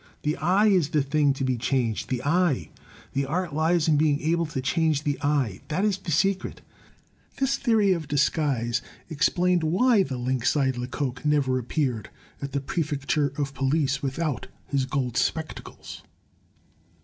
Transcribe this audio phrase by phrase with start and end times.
[0.23, 2.71] The eye is the thing to be changed— the eye!
[3.13, 5.61] The art lies in being able to change the eye.
[5.67, 6.61] That is the secret."
[7.37, 12.09] This theory of disguise explained ^y MORE DEVICES 205 the lynx eyed Lecoq never appeared
[12.41, 16.01] at the Prefecture of Police without his gold spectacles.